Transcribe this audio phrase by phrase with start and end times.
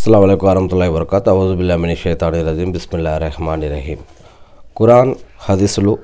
[0.00, 3.96] అస్సలం అయికు వరహతుల్లా వరకత్ అవుజుబుల్లామిని షేతాని రజీం బిస్మిల్లా రెహమాన్ రహీం
[4.78, 5.98] ఖురాన్ హదీసులు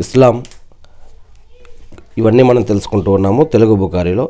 [0.00, 0.42] ఇస్లాం
[2.18, 4.28] ఇవన్నీ మనం తెలుసుకుంటూ ఉన్నాము తెలుగు బుకారిలో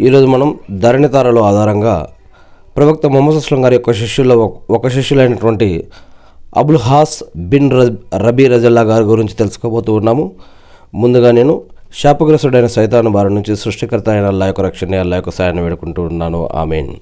[0.00, 2.06] ఈరోజు మనం ధరణితారలో ఆధారంగా
[2.76, 5.86] ప్రవక్త మొహమ్మద్ అస్లం గారి యొక్క శిష్యుల్లో ఒక- శిష్యులైనటువంటి
[6.56, 7.70] అబుల్ హాస్ బిన్
[8.16, 10.32] రబీ రజల్లా గారి గురించి తెలుసుకోబోతూ ఉన్నాము.
[10.94, 11.62] ముందుగా నేను
[11.94, 16.48] శాపగ్రస్తుడైన సైతాను బారి నుంచి సృష్టికర్త అయిన అల్లా యొక్క రక్షణ అల్లా యొక్క సాయాన్ని వేడుకుంటూ ఉన్నాను.
[16.54, 16.94] ఆమెన్.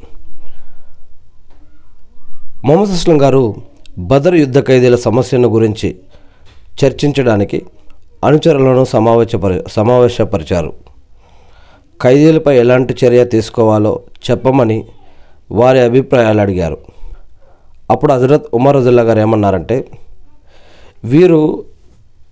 [2.64, 3.54] మొహమ్మద్ అస్లం గారు
[3.98, 5.96] బదర్ యుద్ధ ఖైదీల సమస్యను గురించి
[6.84, 7.62] చర్చించడానికి
[8.24, 10.72] అనుచరులను సమావేశపరి సమావేశపరిచారు.
[12.02, 14.00] ఖైదీలపై ఎలాంటి చర్య తీసుకోవాలో
[14.30, 14.84] చెప్పమని
[15.50, 16.78] వారి అభిప్రాయాలు అడిగారు.
[17.90, 19.84] అప్పుడు హజరత్ ఉమర్ రజుల్లా గారు ఏమన్నారంటే
[21.04, 21.64] వీరు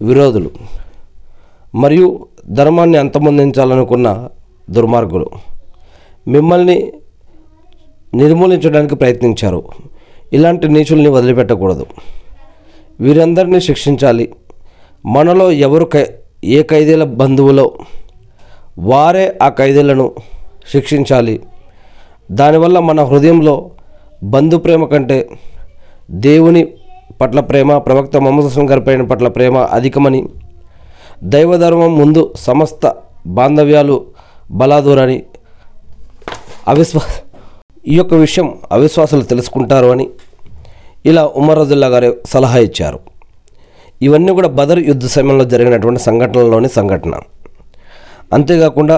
[0.03, 0.51] విరోధులు
[1.75, 4.29] మరియు ధర్మాన్ని అంతమొందించాలనుకున్న
[4.71, 5.31] దుర్మార్గులు.
[6.29, 6.93] మిమ్మల్ని
[8.15, 9.65] నిర్మూలించడానికి ప్రయత్నించారు.
[10.33, 11.87] ఇలాంటి నీచుల్ని వదిలిపెట్టకూడదు.
[13.01, 14.33] వీరందరినీ శిక్షించాలి.
[15.07, 16.07] మనలో ఎవరు ఖై
[16.45, 17.73] ఏ ఖైదీల బంధువులో
[18.79, 20.13] వారే ఆ ఖైదీలను
[20.73, 21.41] శిక్షించాలి.
[22.33, 23.71] దానివల్ల మన హృదయంలో
[24.23, 25.29] బంధు ప్రేమ కంటే
[26.11, 26.69] దేవుని
[27.21, 30.29] పట్ల ప్రేమ ప్రవక్త మొహమ్మద్ గారిపైన పట్ల ప్రేమ అధికమని
[31.25, 32.95] దైవధర్మం ముందు సమస్త
[33.27, 34.07] బాంధవ్యాలు
[34.51, 35.23] బలాదూరని
[36.69, 37.21] అవిశ్వాస
[37.89, 40.07] ఈ యొక్క విషయం అవిశ్వాసులు తెలుసుకుంటారు అని
[41.07, 42.99] ఇలా ఉమర్ రజుల్లా గారు సలహా ఇచ్చారు.
[44.03, 47.15] ఇవన్నీ కూడా బదర్ యుద్ధ సమయంలో జరిగినటువంటి సంఘటనలోని సంఘటన.
[48.33, 48.97] అంతేకాకుండా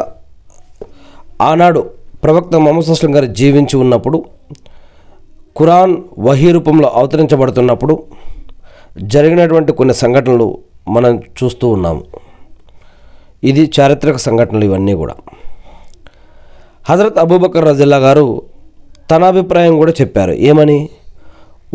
[1.40, 1.80] ఆనాడు
[2.24, 4.24] ప్రవక్త మొహమ్మద్ సుస్లం గారు జీవించి ఉన్నప్పుడు
[5.58, 8.02] ఖురాన్ వహీ రూపంలో అవతరించబడుతున్నప్పుడు
[9.02, 12.04] జరిగినటువంటి కొన్ని సంఘటనలు మనం చూస్తూ ఉన్నాము.
[13.44, 15.14] ఇది చారిత్రక సంఘటనలు ఇవన్నీ కూడా.
[16.88, 18.42] హజరత్ అబూబకర్ రజిల్లా గారు
[19.10, 20.32] తన అభిప్రాయం కూడా చెప్పారు.
[20.50, 20.78] ఏమని?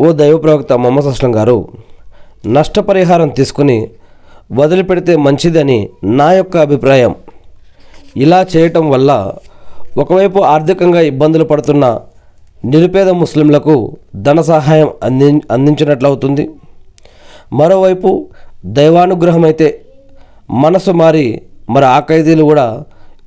[0.00, 1.58] ఓ దైవ ప్రవక్త మొహమ్మద్ అస్లం గారు
[2.56, 3.78] నష్టపరిహారం తీసుకుని
[4.58, 5.78] వదిలిపెడితే మంచిదని
[6.18, 7.14] నా యొక్క అభిప్రాయం.
[8.16, 9.10] ఇలా చేయటం వల్ల
[9.98, 11.84] ఒకవైపు ఆర్థికంగా ఇబ్బందులు పడుతున్న
[12.64, 13.74] నిరుపేద ముస్లింలకు
[14.26, 16.44] ధన సహాయం అంది అందించినట్లవుతుంది.
[17.52, 18.10] మరోవైపు
[18.78, 19.68] దైవానుగ్రహం అయితే
[20.64, 21.26] మనసు మారి
[21.70, 22.66] మరి ఆ ఖైదీలు కూడా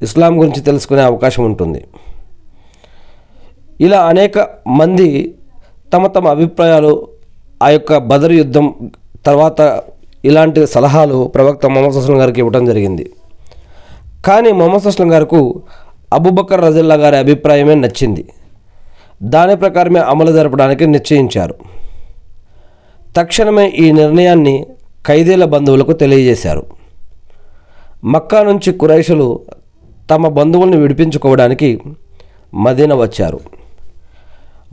[0.02, 1.82] ఇస్లాం గురించి తెలుసుకునే అవకాశం ఉంటుంది.
[3.82, 5.36] ఇలా అనేక మంది
[5.94, 7.08] తమ తమ అభిప్రాయాలు
[7.64, 8.74] ఆ యొక్క బదర్ యుద్ధం
[9.26, 9.82] తర్వాత
[10.26, 13.10] ఇలాంటి సలహాలు ప్రవక్త మొహమ్మద్ సుస్లం గారికి ఇవ్వడం జరిగింది.
[14.26, 15.54] కానీ మొహమ్మద్ సుస్లం గారికి
[16.14, 18.26] అబుబకర్ రజిల్లా గారి అభిప్రాయమే నచ్చింది.
[19.24, 21.56] దాని ప్రకారమే అమలు జరపడానికి నిశ్చయించారు.
[23.18, 24.66] తక్షణమే ఈ నిర్ణయాన్ని
[25.08, 26.66] ఖైదీల బంధువులకు తెలియజేశారు.
[28.04, 29.40] మక్కా నుంచి కురైషులు
[30.12, 31.80] తమ బంధువుల్ని విడిపించుకోవడానికి
[32.54, 33.40] మదీన వచ్చారు.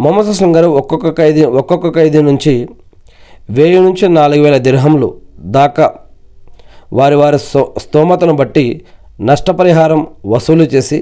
[0.00, 2.68] మొహమ్మద్ అస్లం గారు ఒక్కొక్క ఖైదీ ఒక్కొక్క ఖైదీ నుంచి
[3.50, 5.08] వెయ్యి నుంచి నాలుగు వేల దిర్హంలు
[5.56, 5.86] దాకా
[6.92, 7.38] వారి వారి
[7.78, 8.84] స్తోమతను బట్టి
[9.20, 10.98] నష్టపరిహారం వసూలు చేసి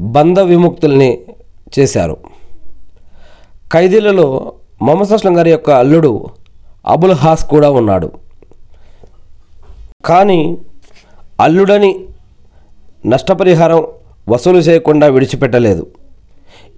[0.00, 1.18] బంధ విముక్తుల్ని
[1.78, 2.16] చేశారు.
[3.72, 4.52] ఖైదీలలో
[4.82, 6.26] మొహమ్మద్ అస్లం గారి యొక్క అల్లుడు
[6.86, 8.12] అబుల్ హాస్ కూడా ఉన్నాడు.
[10.04, 10.58] కానీ
[11.40, 11.92] అల్లుడని
[13.06, 13.86] నష్టపరిహారం
[14.28, 15.86] వసూలు చేయకుండా విడిచిపెట్టలేదు.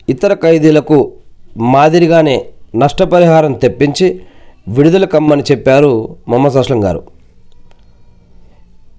[0.09, 1.13] ఇతర ఖైదీలకు
[1.57, 2.45] మాదిరిగానే
[2.77, 4.21] నష్టపరిహారం తెప్పించి
[4.69, 7.03] విడుదల కమ్మని చెప్పారు మొహమ్మద్ అస్లం గారు.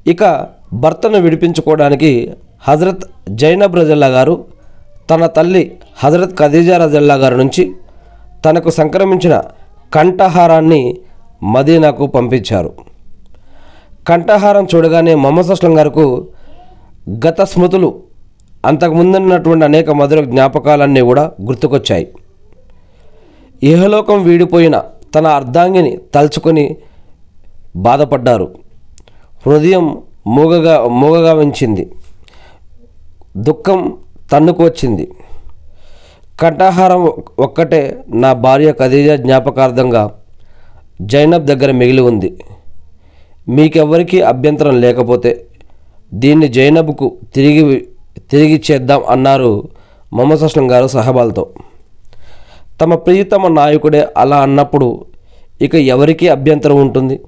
[0.07, 0.23] ఇక
[0.73, 2.11] భర్తను విడిపించుకోవడానికి
[2.67, 4.45] హజరత్ జైనబ్ రజల్లా గారు
[5.09, 5.63] తన తల్లి
[5.97, 7.63] హజరత్ ఖదీజా రజల్లా గారి నుంచి
[8.45, 9.41] తనకు సంక్రమించిన
[9.93, 10.81] కంఠహారాన్ని
[11.43, 12.71] మదీనాకు పంపించారు.
[14.07, 16.05] కంఠహారం చూడగానే మొహమ్మద్ అస్లం గారికి
[17.27, 17.89] గత స్మృతులు
[18.67, 22.07] అంతకుముందున్నటువంటి అనేక మధుర జ్ఞాపకాలన్నీ కూడా గుర్తుకొచ్చాయి.
[23.69, 24.75] ఇహలోకం వీడిపోయిన
[25.15, 26.65] తన అర్ధాంగిని తలుచుకొని
[27.85, 28.47] బాధపడ్డారు.
[29.45, 29.85] హృదయం
[30.35, 31.83] మూగగా మూగగా ఉంచింది
[33.47, 33.79] దుఃఖం
[34.31, 35.05] తన్నుకు వచ్చింది.
[36.41, 37.01] కంఠాహారం
[37.45, 37.81] ఒక్కటే
[38.23, 40.01] నా భార్య ఖదీజా జ్ఞాపకార్థంగా
[41.11, 42.29] జైనబ్ దగ్గర మిగిలి ఉంది.
[43.55, 45.31] మీకెవ్వరికీ అభ్యంతరం లేకపోతే
[46.21, 47.63] దీన్ని జైనబ్కు తిరిగి
[48.31, 49.69] తిరిగిచ్చేద్దాం అన్నారు
[50.13, 51.49] మొహమ్మద్ అస్లం గారు సహబాలతో.
[52.81, 55.05] తమ ప్రియతమ నాయకుడే అలా అన్నప్పుడు
[55.61, 57.19] ఇక ఎవరికీ అభ్యంతరం ఉంటుంది?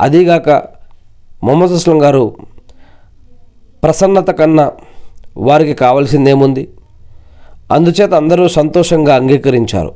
[0.00, 0.50] అదీగాక
[1.44, 2.36] మొహమ్మద్ అస్లం గారు
[3.82, 4.72] ప్రసన్నత కన్నా
[5.36, 6.68] వారికి కావాల్సిందేముంది?
[7.72, 9.94] అందుచేత అందరూ సంతోషంగా అంగీకరించారు.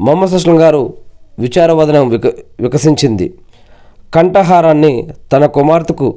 [0.00, 0.94] మొహమ్మద్ అస్లం గారు
[1.38, 2.26] విచారవదనం విక
[2.60, 3.34] వికసించింది.
[4.14, 6.16] కంఠహారాన్ని తన కుమార్తెకు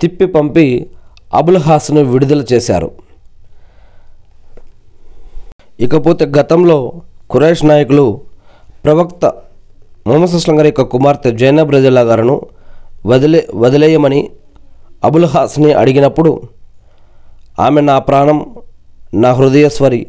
[0.00, 0.90] తిప్పి పంపి
[1.34, 2.90] అబుల్ హాస్ను విడుదల చేశారు.
[5.80, 6.92] ఇకపోతే గతంలో
[7.32, 8.20] ఖురైష్ నాయకులు
[8.84, 9.24] ప్రవక్త
[10.06, 12.42] మొహమ్మద్ అస్లం యొక్క కుమార్తె జైనబ్ రజల్లా గారును
[13.06, 14.30] వదిలే వదిలేయమని
[15.04, 16.42] అబుల్ హాస్ని అడిగినప్పుడు
[17.60, 18.54] ఆమె నా ప్రాణం
[19.14, 20.06] నా హృదయస్వరి.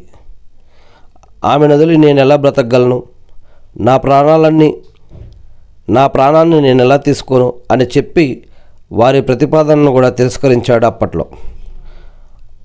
[1.44, 3.02] ఆమె నదులు నేను ఎలా బ్రతకగలను?
[3.80, 4.74] నా ప్రాణాలన్నీ
[5.88, 7.52] నా ప్రాణాన్ని నేను ఎలా తీసుకోను?
[7.72, 8.44] అని చెప్పి
[8.90, 11.26] వారి ప్రతిపాదనను కూడా తిరస్కరించాడు అప్పట్లో.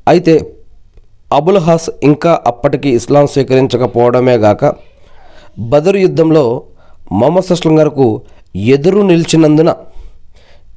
[0.08, 0.34] అయితే
[1.34, 4.74] అబుల్ హాస్ ఇంకా అప్పటికి ఇస్లాం స్వీకరించకపోవడమే గాక
[5.60, 6.64] బదరు యుద్ధంలో
[7.12, 8.08] మొహమ్మద్ సస్లం గారికి
[8.56, 9.76] ఎదురు నిలిచినందున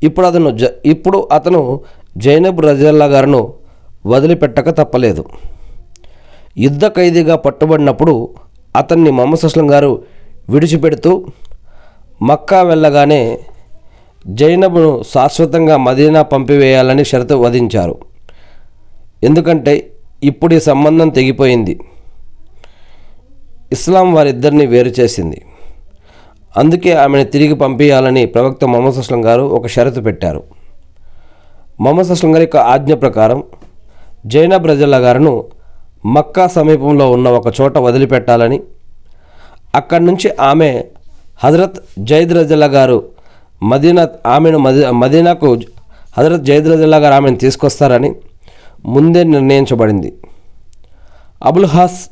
[0.02, 1.80] ఇప్పుడు అతను జ ఇప్పుడు అతను
[2.16, 3.54] జైనబ్ రజల్లా గారును
[4.06, 5.24] వదిలిపెట్టక తప్పలేదు.
[6.56, 8.28] యుద్ధ ఖైదీగా పట్టుబడినప్పుడు
[8.76, 10.02] అతన్ని మొహమ్మద్ సస్లం గారు
[10.50, 11.26] విడిచిపెడుతూ
[12.22, 13.40] మక్కా వెళ్ళగానే
[14.26, 17.98] జైనబ్ను శాశ్వతంగా మదీనా పంపివేయాలని షరతు వధించారు.
[19.24, 19.92] ఎందుకంటే
[20.24, 21.80] ఇప్పుడు ఈ సంబంధం తెగిపోయింది.
[23.72, 25.42] ఇస్లాం వారిద్దరిని వేరు చేసింది.
[26.56, 30.42] అందుకే ఆమెను తిరిగి పంపించాలని ప్రవక్త మొహమ్మద్ అస్లం గారు ఒక షరతు పెట్టారు.
[31.80, 33.42] మొహమ్మద్ అస్లం గారి యొక్క ఆజ్ఞ ప్రకారం
[34.26, 35.44] జైనబ్ రజల్లా గారును
[36.06, 38.60] మక్కా సమీపంలో ఉన్న ఒక చోట వదిలిపెట్టాలని
[39.74, 40.84] అక్కడి నుంచి ఆమె
[41.44, 43.15] హజరత్ జైద్ రజల్లా గారు
[43.62, 44.58] మదీనా ఆమెను
[44.90, 45.60] మదీనాకు
[46.18, 48.14] హజరత్ జైద్ గారు ఆమెను తీసుకొస్తారని
[48.86, 50.14] ముందే నిర్ణయించబడింది.
[51.44, 52.10] అబుల్ హాస్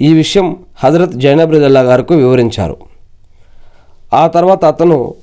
[0.00, 2.76] ఈ విషయం హజరత్ జైనబ్ రజల్లా గారికి వివరించారు.
[4.14, 5.14] ఆ తర్వాత అతను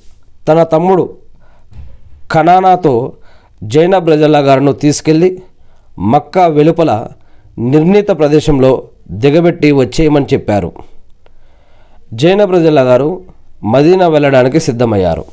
[0.48, 1.16] తన తమ్ముడు
[2.30, 3.12] కనానాతో
[3.64, 5.42] జైనబ్ రజల్లా గారును తీసుకెళ్ళి
[5.98, 7.08] మక్కా వెలుపల
[7.58, 10.72] నిర్ణీత ప్రదేశంలో దిగబెట్టి వచ్చేయమని చెప్పారు.
[12.12, 13.20] జైనబ్ రజల్లా గారు
[13.64, 15.24] మదీనా వెళ్ళడానికి సిద్ధమయ్యారు.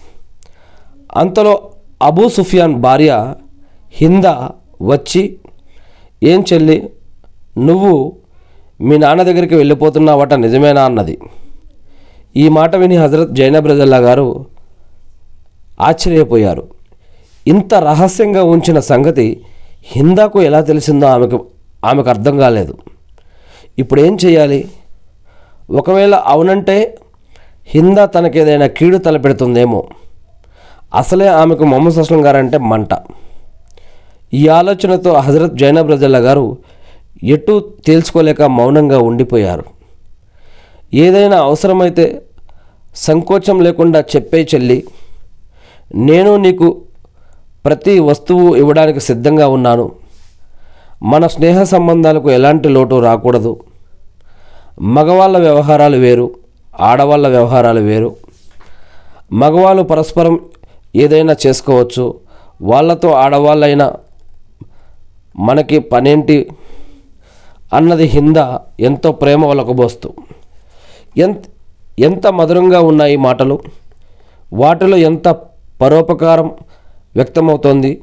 [1.15, 1.71] అంతలో
[2.01, 3.33] అబూ సుఫియాన్ భార్య
[3.93, 5.37] హిందా వచ్చి
[6.23, 6.89] ఏం చెల్లి
[7.57, 8.15] నువ్వు
[8.81, 10.83] మీ నాన్న దగ్గరికి వెళ్ళిపోతున్నావట నిజమేనా?
[10.83, 11.17] అన్నది.
[12.35, 14.45] ఈ మాట విని హజరత్ జైనబ్ రజల్లా గారు
[15.81, 16.67] ఆశ్చర్యపోయారు.
[17.47, 19.41] ఇంత రహస్యంగా ఉంచిన సంగతి
[19.83, 21.45] హిందాకు ఎలా తెలిసిందో ఆమెకు
[21.85, 22.77] ఆమెకు అర్థం కాలేదు.
[23.79, 24.69] ఇప్పుడు ఏం చేయాలి
[25.71, 26.97] ఒకవేళ అవునంటే
[27.65, 29.87] హిందా తనకేదైనా కీడు తలపెడుతుందేమో.
[30.95, 32.89] అసలే ఆమెకు మొహమ్మద్ అస్లం గారు అంటే మంట.
[34.33, 36.57] ఈ ఆలోచనతో హజరత్ జైనబ్ రజల్లా గారు
[37.23, 39.63] ఎటు తేల్చుకోలేక మౌనంగా ఉండిపోయారు.
[40.93, 42.21] ఏదైనా అవసరమైతే
[42.95, 44.83] సంకోచం లేకుండా చెప్పే చెల్లి
[45.95, 46.81] నేను నీకు
[47.65, 49.91] ప్రతి వస్తువు ఇవ్వడానికి సిద్ధంగా ఉన్నాను.
[51.03, 53.59] మన స్నేహ సంబంధాలకు ఎలాంటి లోటు రాకూడదు.
[54.81, 56.31] మగవాళ్ళ వ్యవహారాలు వేరు
[56.79, 58.15] ఆడవాళ్ళ వ్యవహారాలు వేరు.
[59.33, 60.39] మగవాళ్ళు పరస్పరం
[60.95, 62.05] ఏదైనా చేసుకోవచ్చు.
[62.61, 63.93] వాళ్ళతో ఆడవాళ్ళైనా
[65.35, 66.37] మనకి పనేంటి?
[67.73, 68.35] అన్నది హింద
[68.79, 70.13] ఎంతో ప్రేమ ఒలకబోస్తూ
[71.17, 71.37] ఎంత
[71.99, 73.59] ఎంత మధురంగా ఉన్నాయి మాటలు.
[74.53, 75.27] వాటిలో ఎంత
[75.81, 76.51] పరోపకారం
[77.15, 78.01] వ్యక్తమవుతోంది.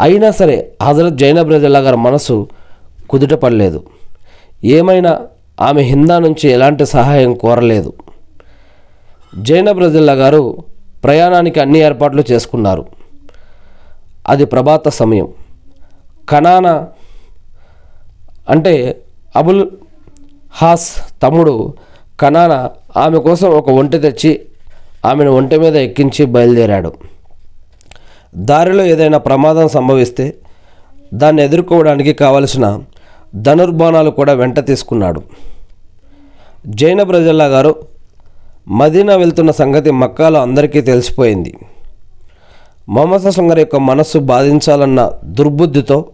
[0.00, 2.48] అయినా సరే హజరత్ జైనబ్ రజల్లా గారి మనసు
[3.10, 3.80] కుదుటపడలేదు
[4.64, 5.12] ఏమైనా
[5.60, 7.92] ఆమె హిందా నుంచి ఎలాంటి సహాయం కోరలేదు.
[9.38, 10.42] జైనబ్ రజల్లా గారు
[11.04, 12.86] ప్రయాణానికి అన్ని ఏర్పాట్లు చేసుకున్నారు.
[14.28, 15.28] అది ప్రభాత సమయం.
[16.28, 16.86] కనానా
[18.50, 19.02] అంటే
[19.36, 19.70] అబుల్
[20.50, 20.92] హాస్
[21.22, 21.74] తమ్ముడు
[22.20, 24.46] కనానా ఆమె కోసం ఒక ఒంటె తెచ్చి
[25.04, 26.92] ఆమెను ఒంటె మీద ఎక్కించి బయలుదేరాడు.
[28.36, 30.34] దారిలో ఏదైనా ప్రమాదం సంభవిస్తే
[31.14, 32.80] దాన్ని ఎదుర్కోవడానికి కావలసిన
[33.34, 35.22] ధనుర్బాణాలు కూడా వెంట తీసుకున్నాడు.
[36.66, 37.76] జైన ప్రజల్లా గారు
[38.70, 41.56] మదీనా వెళ్తున్న సంగతి మక్కాలో అందరికీ తెలిసిపోయింది.
[42.88, 46.04] మొహమ్మద్ సుంగర్ యొక్క మనస్సు బాధించాలన్న దుర్బుద్ధితో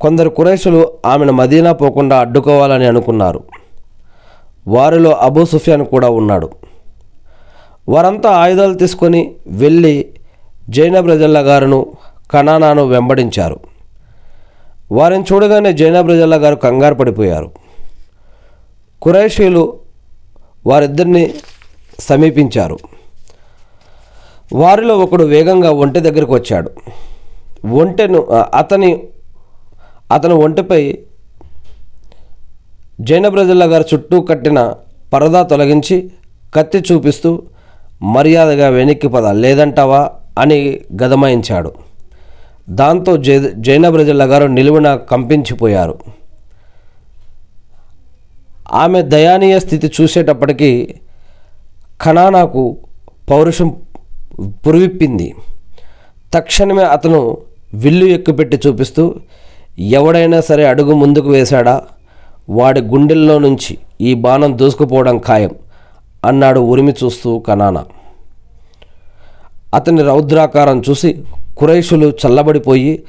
[0.00, 3.44] కొందరు కురైషులు ఆమెను మదీనా పోకుండా అడ్డుకోవాలని అనుకున్నారు.
[4.66, 6.50] వారిలో అబూ సుఫియాన్ కూడా ఉన్నాడు.
[7.88, 10.06] వారంతా ఆయుధాలు తీసుకొని వెళ్ళి
[10.68, 11.86] జైనబ్ రజల్లా గారును
[12.30, 13.60] కనానాను వెంబడించారు.
[14.92, 17.50] వారిని చూడగానే జైనబ్ రజల్లా గారు కంగారు పడిపోయారు.
[19.02, 19.87] కురైషీలు
[20.66, 21.34] వారిద్దరిని
[22.00, 22.78] సమీపించారు.
[24.52, 26.70] వారిలో ఒకడు వేగంగా ఒంటె దగ్గరకు వచ్చాడు.
[27.66, 29.02] ఒంటెను అతని
[30.12, 30.98] అతను ఒంటెపై
[33.00, 34.72] జైనబ్ గారు చుట్టూ కట్టిన
[35.12, 36.10] పరదా తొలగించి
[36.54, 37.42] కత్తి చూపిస్తూ
[38.02, 40.10] మర్యాదగా వెనక్కి పద లేదంటావా?
[40.38, 41.72] అని గదమాయించాడు.
[42.70, 45.98] దాంతో జై జైన రజల్లా గారు నిలువున కంపించిపోయారు.
[48.74, 50.94] ఆమె దయానీయ స్థితి చూసేటప్పటికీ
[52.02, 52.76] ఖనానాకు
[53.30, 53.76] పౌరుషం
[54.66, 55.34] పురివిప్పింది.
[56.34, 57.36] తక్షణమే అతను
[57.74, 59.14] విల్లు ఎక్కుపెట్టి చూపిస్తూ
[59.78, 61.82] ఎవడైనా సరే అడుగు ముందుకు వేశాడా?
[62.50, 65.50] వాడి గుండెల్లో నుంచి ఈ బాణం దూసుకుపోవడం ఖాయం
[66.24, 67.84] అన్నాడు ఉరిమి చూస్తూ కనానా
[69.74, 71.24] అతని రౌద్రాకారం చూసి
[71.58, 73.02] కురైషులు చల్లబడిపోయి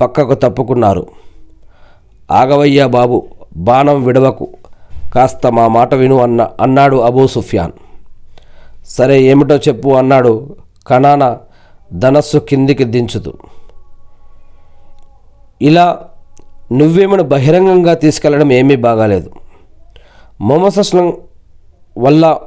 [0.00, 1.06] పక్కకు తప్పుకున్నారు.
[2.30, 3.24] ఆగవయ్యా బాబు
[3.56, 4.48] బాణం విడవకు.
[5.14, 7.72] కాస్త మా మాట విను అన్న అన్నాడు అబూ సుఫియాన్.
[8.86, 10.56] సరే ఏమిటో చెప్పు అన్నాడు
[10.86, 11.38] కణాన
[11.92, 13.32] ధనస్సు కిందికి దించుతూ.
[15.62, 16.00] ఇలా
[16.72, 19.30] నువ్వేమను బహిరంగంగా తీసుకెళ్ళడం ఏమీ బాగాలేదు.
[20.40, 21.12] మొహమ్మద్
[21.98, 22.38] వల్ల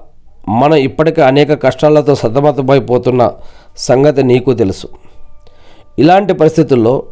[0.49, 3.31] మనం ఇప్పటికే అనేక కష్టాలతో సతమతమైపోతున్న
[3.77, 4.87] సంగతి నీకు తెలుసు.
[5.99, 7.03] ఇలాంటి పరిస్థితుల్లో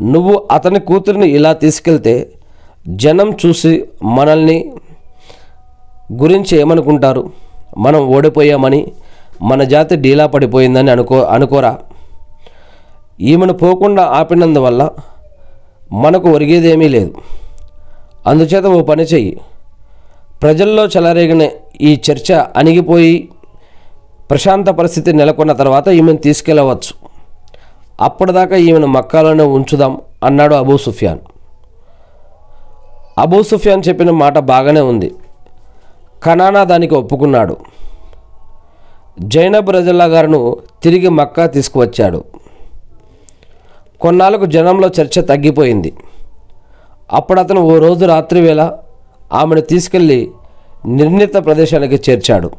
[0.00, 2.32] నువ్వు అతని కూతురిని ఇలా తీసుకెళ్తే
[2.88, 4.72] జనం చూసి మనల్ని
[6.20, 7.30] గురించి ఏమనుకుంటారు?
[7.78, 8.92] మనం ఓడిపోయామని
[9.42, 11.78] మన జాతి డీలా పడిపోయిందని అనుకో అనుకోరా.
[13.20, 14.90] ఈమెను పోకుండా ఆపినందువల్ల
[15.92, 17.14] మనకు ఒరిగేదేమీ లేదు.
[18.26, 19.40] అందుచేత ఓ పని చెయ్యి.
[20.42, 21.48] ప్రజల్లో చెలరేగిన
[21.80, 23.28] ఈ చర్చ అణిగిపోయి
[24.30, 27.08] ప్రశాంత పరిస్థితి నెలకొన్న తర్వాత ఈమెను తీసుకెళ్ళవచ్చు
[28.00, 31.18] అప్పటిదాకా ఈమెను మక్కాలోనే ఉంచుదాం అన్నాడు అబూ సుఫియాన్.
[33.18, 35.12] అబూ సుఫియాన్ చెప్పిన మాట బాగానే ఉంది.
[36.22, 37.56] కనానా దానికి ఒప్పుకున్నాడు.
[39.20, 42.24] జైనబ్ రజల్లా గారును తిరిగి మక్కా తీసుకువచ్చాడు.
[44.00, 45.92] కొన్నాళ్ళకు జనంలో చర్చ తగ్గిపోయింది.
[47.12, 48.72] అప్పుడు అతను ఓ రోజు రాత్రి వేళ
[49.32, 50.30] ఆమెను తీసుకెళ్ళి
[50.86, 52.50] నిర్ణీత ప్రదేశానికి చేర్చాడు.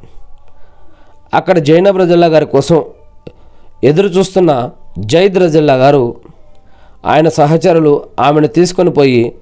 [1.33, 2.83] అక్కడ జైనబ్ రజల్లా గారి కోసం
[3.83, 6.15] ఎదురు చూస్తున్న జైద్ రజల్లా గారు
[7.05, 9.35] ఆయన సహచరులు ఆమెను తీసుకొని పోయి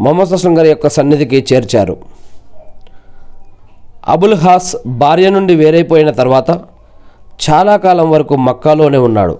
[0.00, 1.96] మొహమ్మద్ సుంగర్ యొక్క సన్నిధికి చేర్చారు.
[4.08, 6.50] అబుల్ హాస్ భార్య నుండి వేరైపోయిన తర్వాత
[7.44, 9.38] చాలా కాలం వరకు మక్కాలోనే ఉన్నాడు.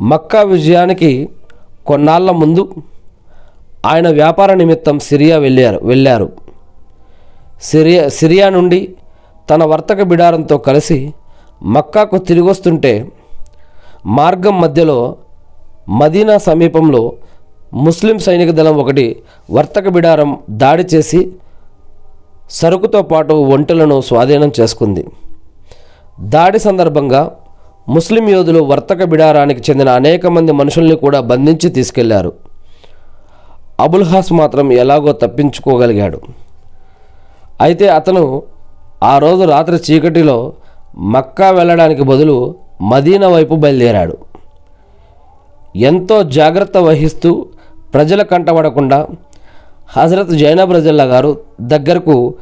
[0.00, 1.28] మక్కా విజయానికి
[1.86, 2.82] కొన్నాళ్ళ ముందు
[3.86, 6.32] ఆయన వ్యాపార నిమిత్తం సిరియా వెళ్ళారు వెళ్ళారు.
[7.62, 8.94] సిరియా సిరియా నుండి
[9.50, 11.12] తన వర్తక బిడారంతో కలిసి
[11.62, 13.08] మక్కాకు తిరిగొస్తుంటే
[14.06, 15.16] మార్గం మధ్యలో
[15.88, 17.12] మదీనా సమీపంలో
[17.74, 21.32] ముస్లిం సైనిక దళం ఒకటి వర్తక బిడారం దాడి చేసి
[22.60, 25.02] సరుకుతో పాటు ఒంటెలను స్వాధీనం చేసుకుంది.
[26.34, 27.22] దాడి సందర్భంగా
[27.94, 32.32] ముస్లిం యోధులు వర్తక బిడారానికి చెందిన అనేక మంది మనుషుల్ని కూడా బంధించి తీసుకెళ్ళారు.
[33.84, 36.18] అబుల్ హాస్ మాత్రం ఎలాగో తప్పించుకోగలిగాడు.
[37.64, 38.24] అయితే అతను
[39.10, 40.36] ఆ రోజు రాత్రి చీకటిలో
[41.14, 42.36] మక్కా వెళ్ళడానికి బదులు
[42.90, 44.16] మదీనా వైపు బయలుదేరాడు.
[45.90, 47.30] ఎంతో జాగ్రత్త వహిస్తూ
[47.94, 48.98] ప్రజల కంటపడకుండా
[49.96, 51.30] హజరత్ జైనబ్ రజల్లా గారు
[51.60, 52.34] దగ్గరకు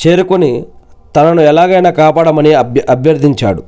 [0.00, 0.64] చేరుకొని
[1.16, 3.62] తనను ఎలాగైనా కాపాడమని అభ్య అభ్యర్థించాడు.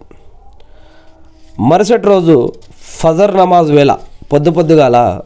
[1.60, 3.92] మరుసటి రోజు ఫజర్ నమాజ్ వేళ
[4.32, 5.20] పొద్దు పొద్దుగాల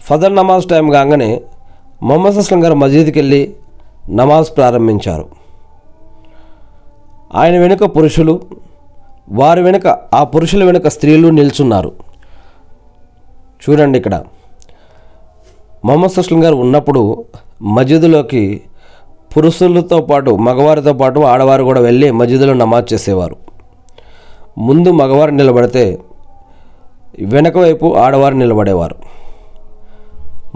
[0.00, 1.40] ఫజర్ నమాజ్ టైం కాగానే
[2.02, 3.54] మొహమ్మద్ అస్లం గారు మసీద్కి వెళ్ళి
[4.10, 5.26] నమాజ్ ప్రారంభించారు.
[7.34, 8.40] ఆయన వెనుక పురుషులు
[9.30, 11.92] వారి వెనుక ఆ పురుషుల వెనుక స్త్రీలు నిల్చున్నారు.
[13.62, 14.24] చూడండి ఇక్కడ.
[15.84, 17.24] మొహమ్మద్ సుస్లం గారు ఉన్నప్పుడు
[17.62, 18.62] మసీదులోకి
[19.36, 23.36] పురుషులతో పాటు మగవారితో పాటు ఆడవారు కూడా వెళ్ళి మసీదులో నమాజ్ చేసేవారు.
[24.58, 25.98] ముందు మగవారు నిలబడితే
[27.20, 28.96] వెనక వైపు ఆడవారు నిలబడేవారు.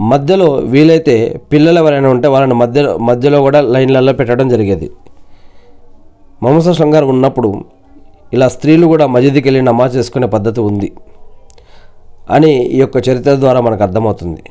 [0.01, 4.91] మధ్యలో వీలైతే పిల్లలు ఎవరైనా ఉంటే వాళ్ళని మధ్య మధ్యలో కూడా లైన్లలో పెట్టడం జరిగేది.
[6.43, 7.63] మమస గారు ఉన్నప్పుడు
[8.33, 10.91] ఇలా స్త్రీలు కూడా మసీదుకి వెళ్ళి నమాజ్ చేసుకునే పద్ధతి ఉంది
[12.29, 14.43] అని ఈ యొక్క చరిత్ర ద్వారా మనకు అర్థమవుతుంది.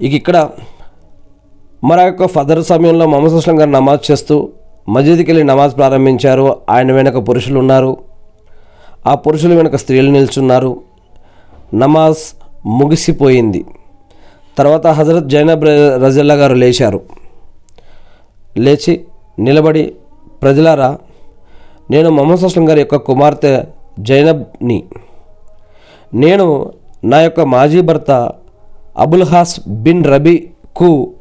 [0.00, 0.48] ఇక ఇక్కడ
[1.84, 4.48] మన యొక్క ఫదర్ సమయంలో మొహమ్మద్ అస్లం గారు నమాజ్ చేస్తూ
[4.88, 6.56] మసీదుకి వెళ్ళి నమాజ్ ప్రారంభించారు.
[6.70, 7.96] ఆయన వెనక పురుషులు ఉన్నారు.
[9.06, 10.80] ఆ పురుషుల వెనుక స్త్రీలు నిల్చున్నారు.
[11.74, 12.16] నమాజ్
[12.66, 13.64] ముగిసిపోయింది.
[14.58, 17.00] తర్వాత హజరత్ జైనబ్ ర- రజల్లా గారు లేచారు.
[18.58, 19.04] లేచి
[19.38, 19.94] నిలబడి
[20.42, 20.98] ప్రజలారా
[21.90, 23.62] నేను మొహమ్మద్ అస్లం గారి యొక్క కుమార్తె
[24.00, 24.84] జైనబ్ని.
[26.14, 26.72] నేను
[27.04, 28.32] నా యొక్క మాజీ భర్త
[28.98, 31.12] అబుల్ హాస్ బిన్ రబీకు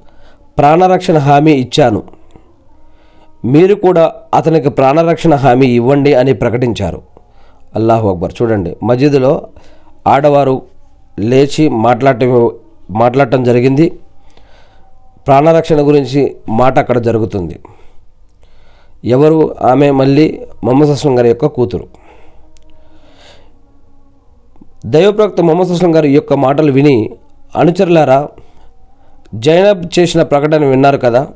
[0.57, 2.03] ప్రాణరక్షణ హామీ ఇచ్చాను.
[3.45, 7.01] మీరు కూడా అతనికి ప్రాణరక్షణ హామీ ఇవ్వండి అని ప్రకటించారు.
[7.75, 8.33] అల్లాహు అక్బర్.
[8.41, 9.47] చూడండి మసీదులో
[10.07, 10.61] ఆడవారు
[11.19, 12.51] లేచి మాట్లాడటం
[12.89, 13.99] మాట్లాడటం జరిగింది.
[15.27, 17.59] ప్రాణరక్షణ గురించి మాట అక్కడ జరుగుతుంది.
[19.05, 19.55] ఎవరు?
[19.61, 21.87] ఆమె మళ్ళీ మొహమ్మద్ అస్లం గారి యొక్క కూతురు.
[24.85, 27.09] దైవప్రవక్త మొహమ్మద్ అస్లం గారి యొక్క మాటలు విని
[27.57, 28.27] అనుచరులారా
[29.35, 31.27] జైనబ్ చేసిన ప్రకటన విన్నారు కదా?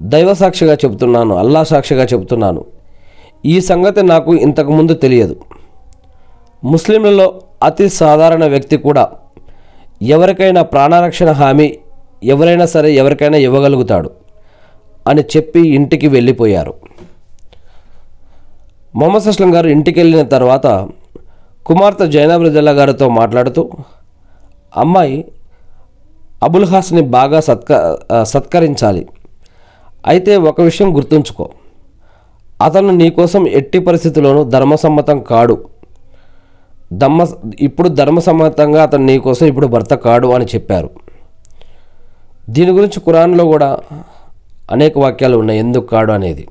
[0.00, 2.64] దైవ సాక్షిగా చెబుతున్నాను అల్లా సాక్షిగా చెబుతున్నాను.
[3.44, 5.36] ఈ సంగతి నాకు ఇంతకుముందు తెలియదు.
[6.64, 9.08] ముస్లింలలో అతి సాధారణ వ్యక్తి కూడా
[10.02, 11.78] ఎవరికైనా ప్రాణరక్షణ హామీ
[12.24, 14.10] ఎవరైనా సరే ఎవరికైనా ఇవ్వగలుగుతాడు
[15.08, 16.74] అని చెప్పి ఇంటికి వెళ్ళిపోయారు.
[18.96, 20.88] మొహమ్మద్ అస్లం గారు ఇంటికి వెళ్ళిన తర్వాత
[21.66, 23.70] కుమార్తె జైనబ్ రజల్లా గారితో మాట్లాడుతూ
[24.76, 25.24] అమ్మాయి
[26.42, 29.08] అబుల్ హాస్ని బాగా సత్క సత్కరించాలి.
[30.06, 31.50] అయితే ఒక విషయం గుర్తుంచుకో.
[32.62, 35.64] అతను నీకోసం ఎట్టి పరిస్థితుల్లోనూ ధర్మసమ్మతం కాడు.
[36.92, 37.26] ధమ్మ
[37.60, 40.90] ఇప్పుడు ధర్మసమ్మతంగా అతను నీకోసం ఇప్పుడు భర్త కాడు అని చెప్పారు.
[42.50, 43.78] దీని గురించి ఖురాన్లో కూడా
[44.70, 45.58] అనేక వాక్యాలు ఉన్నాయి.
[45.60, 46.48] ఎందుకు కాడు అనేది.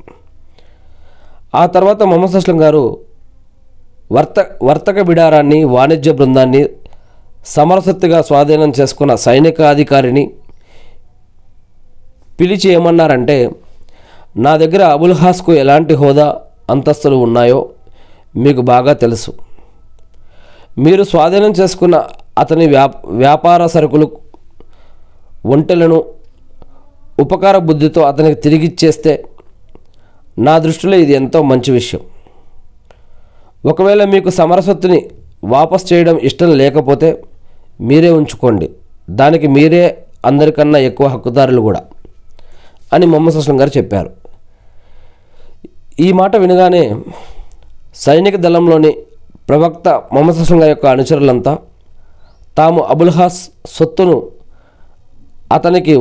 [1.56, 2.98] ఆ తర్వాత మొహమ్మద్ అస్లం గారు
[4.12, 6.70] వర్త వర్తక బిడారాన్ని వాణిజ్య బృందాన్ని
[7.46, 10.24] సమరసత్తుగా స్వాధీనం చేసుకున్న సైనిక అధికారిని
[12.40, 13.38] పిలిచి ఏమన్నారంటే
[14.46, 16.28] నా దగ్గర అబుల్ హాస్కు ఎలాంటి హోదా
[16.70, 17.60] అంతస్తులు ఉన్నాయో
[18.36, 19.32] మీకు బాగా తెలుసు.
[20.78, 21.96] మీరు స్వాధీనం చేసుకున్న
[22.38, 24.08] అతని వ్యా వ్యాపార సరుకులు
[25.46, 26.00] ఒంటెలను
[27.20, 29.14] ఉపకార బుద్ధితో అతనికి తిరిగిచ్చేస్తే
[30.40, 32.02] నా దృష్టిలో ఇది ఎంతో మంచి విషయం.
[33.72, 35.00] ఒకవేళ మీకు సమరసత్తుని
[35.54, 37.10] వాపస్ చేయడం ఇష్టం లేకపోతే
[37.90, 38.68] మీరే ఉంచుకోండి.
[39.20, 39.84] దానికి మీరే
[40.30, 41.82] అందరికన్నా ఎక్కువ హక్కుదారులు కూడా
[42.94, 44.12] అని మొహమ్మద్ అస్లం గారు చెప్పారు.
[46.06, 46.84] ఈ మాట వినగానే
[48.06, 48.92] సైనిక దళంలోని
[49.50, 51.54] ప్రవక్త మొహమ్మద్ అస్లం గారి యొక్క అనుచరులంతా
[52.58, 53.40] తాము అబుల్ హాస్
[53.76, 54.18] సొత్తును
[55.58, 55.96] అతనికి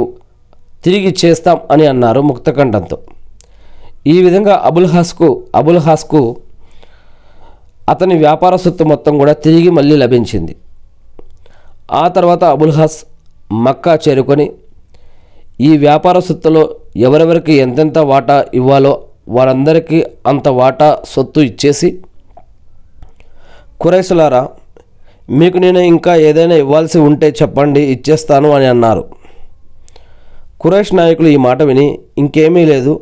[0.85, 2.97] తిరిగి చేస్తాం అని అన్నారు ముక్తకంఠంతో
[4.15, 6.21] ఈ విధంగా అబుల్ హాస్కు అబుల్ హాస్కు
[7.93, 10.55] అతని వ్యాపార సొత్తు మొత్తం కూడా తిరిగి మళ్ళీ లభించింది.
[11.93, 12.99] ఆ తర్వాత అబుల్ హాస్
[13.63, 14.47] మక్కా చేరుకొని
[15.61, 16.63] ఈ వ్యాపార సొత్తులో
[16.97, 18.93] ఎవరెవరికి ఎంతెంత వాటా ఇవ్వాలో
[19.29, 21.89] వారందరికీ అంత వాటా సొత్తు ఇచ్చేసి
[23.81, 24.43] కురైసులారా
[25.31, 29.03] మీకు నేను ఇంకా ఏదైనా ఇవ్వాల్సి ఉంటే చెప్పండి ఇచ్చేస్తాను అని అన్నారు.
[30.59, 31.87] కురైష్ నాయకులు ఈ మాట విని
[32.19, 32.93] ఇంకేమీ లేదు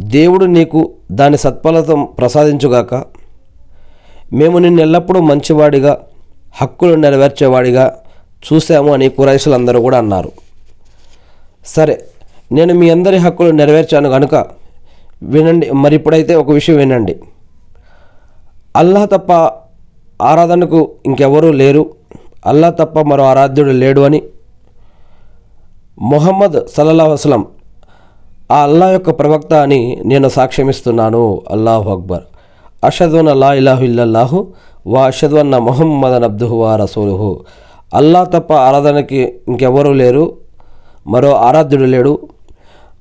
[0.00, 0.80] దేవుడు నీకు
[1.12, 2.94] దాని సత్ఫలితం ప్రసాదించుగాక
[4.32, 5.92] మేము నిన్ను ఎల్లప్పుడూ మంచివాడిగా
[6.60, 7.84] హక్కులు నెరవేర్చేవాడిగా
[8.46, 10.32] చూశాము అని కురైసులందరూ కూడా అన్నారు.
[11.66, 12.04] సరే
[12.52, 14.46] నేను మీ అందరి హక్కులు నెరవేర్చాను కనుక
[15.22, 17.16] వినండి మరి ఇప్పుడైతే ఒక విషయం వినండి.
[18.76, 19.32] అల్లాహ్ తప్ప
[20.22, 21.90] ఆరాధనకు ఇంకెవరూ లేరు.
[22.46, 24.22] అల్లాహ్ తప్ప మరో ఆరాధ్యుడు లేడు అని
[26.00, 27.46] మొహమ్మద్ సల్లల్లా వసలం
[28.52, 31.42] ఆ అల్లా యొక్క ప్రవక్త అని నేను సాక్ష్యమిస్తున్నాను.
[31.50, 32.22] అల్లాహు అక్బర్.
[32.84, 34.52] అషద్వన్ అల్లా ఇలాహు ఇల్లల్లాహు
[34.86, 37.30] వా అషద్వన్న మొహమ్మద్ అబ్దుహు వా రసూలుహు.
[37.94, 40.24] అల్లా తప్ప ఆరాధనకి ఇంకెవరూ లేరు
[41.06, 42.12] మరో ఆరాధ్యుడు లేడు.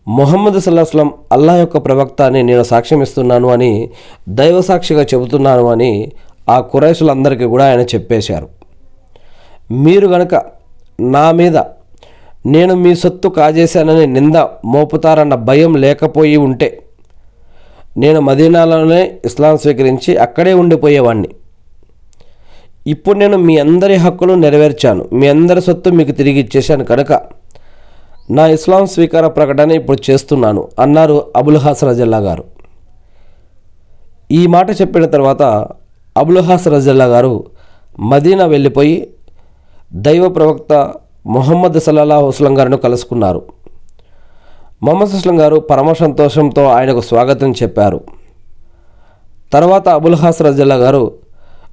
[0.08, 3.90] మొహమ్మద్ సల్లాహస్లం అల్లా యొక్క ప్రవక్త అని నేను సాక్ష్యమిస్తున్నాను అని
[4.30, 5.92] దైవ సాక్షిగా చెబుతున్నాను అని
[6.50, 8.48] ఆ కురైసులందరికీ కూడా ఆయన చెప్పేశారు.
[9.72, 10.36] మీరు గనక
[11.00, 11.58] నా మీద
[12.46, 16.70] నేను మీ సొత్తు కాజేశానని నింద మోపుతారన్న భయం లేకపోయి ఉంటే
[17.98, 21.30] నేను మదీనాలోనే ఇస్లాం స్వీకరించి అక్కడే ఉండిపోయేవాడిని
[22.88, 25.08] ఇప్పుడు నేను మీ అందరి హక్కులు నెరవేర్చాను.
[25.14, 27.22] మీ అందరి సొత్తు మీకు తిరిగి ఇచ్చేశాను కనుక
[28.32, 32.44] నా ఇస్లాం స్వీకార ప్రకటన ఇప్పుడు చేస్తున్నాను అన్నారు అబుల్ హాస్ రజల్లా గారు.
[34.32, 35.68] ఈ మాట చెప్పిన తర్వాత
[36.18, 37.46] అబుల్ హాస్ రజల్లా గారు
[38.00, 39.08] మదీనా వెళ్ళిపోయి
[39.94, 40.94] దైవ ప్రవక్త
[41.26, 43.42] మొహమ్మద్ సల్లాహు హుస్లం గారిని కలుసుకున్నారు.
[44.84, 48.02] మొహమ్మద్ హుస్లం గారు పరమ సంతోషంతో ఆయనకు స్వాగతం చెప్పారు.
[49.54, 51.21] తర్వాత అబుల్ హాస్ రజల్లా గారు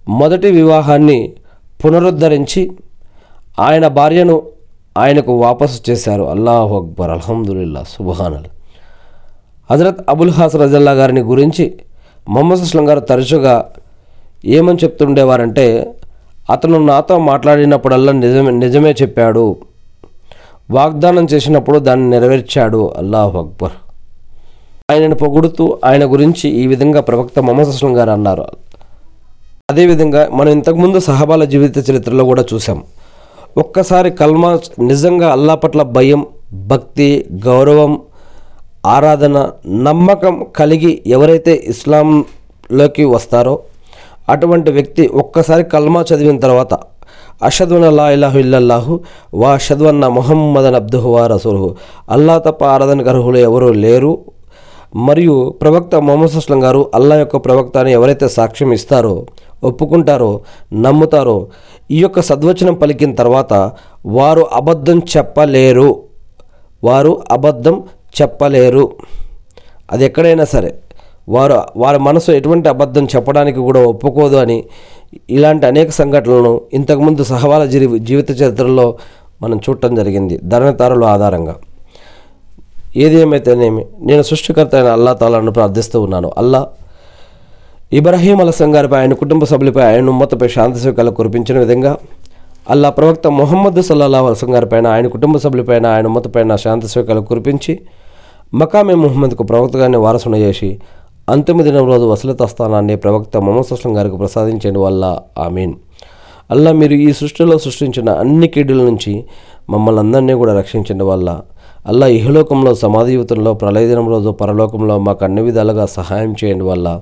[0.09, 1.33] మొదటి వివాహాన్ని
[1.85, 2.73] పునరుద్ధరించి
[3.61, 4.43] ఆయన భార్యను
[4.99, 6.23] ఆయనకు వాపసు చేశారు.
[6.23, 7.11] అల్లాహు అక్బర్.
[7.11, 8.45] అల్హమ్దుల్లా సుబహానల్
[9.71, 11.75] హజరత్ అబుల్ హాస్ రజల్లా గారిని గురించి
[12.29, 13.73] మొహమ్మద్ సుస్లం గారు తరచుగా
[14.45, 15.95] ఏమని చెప్తుండేవారంటే
[16.51, 19.57] అతను నాతో మాట్లాడినప్పుడల్లా నిజమే నిజమే చెప్పాడు.
[20.71, 22.95] వాగ్దానం చేసినప్పుడు దాన్ని నెరవేర్చాడు.
[22.97, 23.73] అల్లాహు అక్బర్.
[24.91, 28.45] ఆయనను పొగుడుతూ ఆయన గురించి ఈ విధంగా ప్రవక్త మొహమ్మద్ అస్లం గారు అన్నారు.
[29.69, 32.79] అదేవిధంగా మనం ఇంతకుముందు సహబాల జీవిత చరిత్రలో కూడా చూసాం
[33.57, 34.51] ఒక్కసారి కల్మా
[34.83, 36.21] నిజంగా అల్లా పట్ల భయం
[36.71, 37.09] భక్తి
[37.45, 37.93] గౌరవం
[38.89, 39.37] ఆరాధన
[39.83, 43.55] నమ్మకం కలిగి ఎవరైతే ఇస్లాంలోకి వస్తారో
[44.29, 46.75] అటువంటి వ్యక్తి ఒక్కసారి కల్మా చదివిన తర్వాత
[47.43, 48.97] అషద్వన్ అల్లా ఇలాహు ఇల్లల్లాహు
[49.35, 51.71] వా అషద్వన్న మొహమ్మదన్ అబ్దుహు వా రసూలుహు.
[52.11, 54.13] అల్లా తప్ప ఆరాధనకు అర్హులు ఎవరూ లేరు.
[55.01, 59.13] మరియు ప్రవక్త మొహమ్మద్ అస్లం గారు అల్లా యొక్క ప్రవక్త అని ఎవరైతే సాక్ష్యం ఇస్తారో
[59.65, 60.41] ఒప్పుకుంటారో
[60.73, 61.47] నమ్ముతారో
[61.91, 63.73] ఈ యొక్క సద్వచనం పలికిన తర్వాత
[64.07, 66.03] వారు అబద్ధం చెప్పలేరు.
[66.85, 67.83] వారు అబద్ధం
[68.23, 68.91] చెప్పలేరు.
[69.93, 70.75] అది ఎక్కడైనా సరే
[71.29, 74.65] వారు వారి మనసు ఎటువంటి అబద్ధం చెప్పడానికి కూడా ఒప్పుకోదు అని
[75.31, 78.99] ఇలాంటి అనేక సంఘటనలను ఇంతకుముందు సహవాల జీవి జీవిత చరిత్రలో
[79.43, 81.57] మనం చూడటం జరిగింది ధరణతారుల ఆధారంగా.
[82.97, 86.33] ఏది ఏమైతేనేమి నేను సృష్టికర్త అయిన అల్లా తాలాను ప్రార్థిస్తూ ఉన్నాను.
[86.39, 86.69] అల్లా
[87.93, 91.97] ఇబ్రహీం అలసం గారిపై ఆయన కుటుంబ సభ్యులపై ఆయన ఉమ్మతపై శాంతి సుఖాలు కురిపించిన విధంగా
[92.71, 97.79] అల్లా ప్రవక్త మొహమ్మద్ సల్లాహ్ అలసం గారిపైన ఆయన కుటుంబ సభ్యులపైన ఆయన ఉమ్మతపైన శాంతి సుఖాలు కురిపించి
[98.53, 100.79] మకామే ముహమ్మద్కు ప్రవక్తగానే వారసున చేసి
[101.29, 105.75] అంతిమ దినం రోజు వసలత స్థానాన్ని ప్రవక్త మొహమ్మద్ అస్లం గారికి ప్రసాదించండి వల్ల ఆమీన్.
[106.51, 109.25] అల్లా మీరు ఈ సృష్టిలో సృష్టించిన అన్ని కీడుల నుంచి
[109.71, 111.41] మమ్మల్ని అందరినీ కూడా రక్షించండి వల్ల
[111.87, 117.01] అల్లా ఇహలోకంలో సమాధియుతంలో ప్రళయ దినం రోజు పరలోకంలో మాకు అన్ని విధాలుగా సహాయం చేయండి వల్ల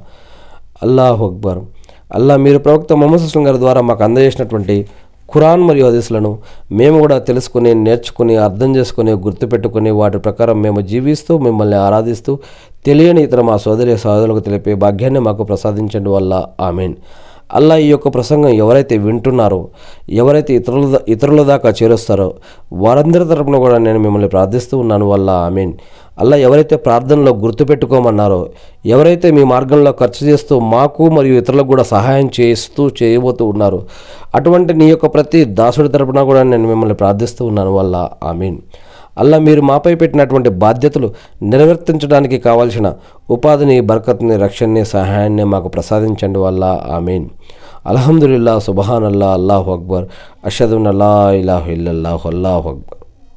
[0.83, 1.61] అల్లాహ్ అక్బర్.
[2.15, 4.87] అల్లా మీరు ప్రవక్త మొహమ్మద్ అస్లం గారి ద్వారా మాకు అందజేసినటువంటి
[5.33, 6.39] ఖురాన్ మరియు హదీసులను
[6.73, 12.39] మేము కూడా తెలుసుకుని నేర్చుకుని అర్థం చేసుకుని గుర్తుపెట్టుకుని వాటి ప్రకారం మేము జీవిస్తూ మిమ్మల్ని ఆరాధిస్తూ
[12.87, 16.45] తెలియని ఇతర మా సోదరి సోదరులకు తెలిపే భాగ్యాన్ని మాకు ప్రసాదించండి వల్ల.
[16.61, 16.95] ఆమెన్.
[17.55, 19.69] అల్లా ఈ యొక్క ప్రసంగం ఎవరైతే వింటున్నారో
[20.11, 22.35] ఎవరైతే ఇతరుల దా- ఇతరుల దాకా చేరుస్తారో
[22.73, 25.07] వారందరి తరపున కూడా నేను మిమ్మల్ని ప్రార్థిస్తూ ఉన్నాను.
[25.07, 25.73] వల్ల ఆమెన్.
[26.19, 28.49] అల్లా ఎవరైతే ప్రార్థనలో గుర్తుపెట్టుకోమన్నారో
[28.87, 33.83] ఎవరైతే మీ మార్గంలో ఖర్చు చేస్తూ మాకు మరియు ఇతరులకు కూడా సహాయం చేస్తూ చేయబోతూ ఉన్నారో
[34.35, 37.73] అటువంటి నీ యొక్క ప్రతి దాసుడి తరపున కూడా నేను మిమ్మల్ని ప్రార్థిస్తూ ఉన్నాను.
[37.73, 38.59] వల్ల ఆమీన్.
[39.19, 42.95] అల్లా మీరు మాపై పెట్టినటువంటి బాధ్యతలు నిర్వర్తించడానికి కావాల్సిన
[43.31, 47.29] ఉపాధిని బర్కత్ని రక్షణని సహాయాన్ని మాకు ప్రసాదించండి వల్ల ఆమెన్.
[47.87, 50.05] అల్హమ్దుల్లా సుబహాన్ అల్లా అల్లాహు అక్బర్.
[50.45, 52.96] అషదున్ అల్లా ఇలాహు ఇల్లల్లాహు అల్లాహు అక్బర్.